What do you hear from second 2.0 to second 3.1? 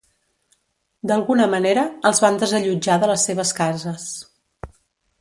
els van desallotjar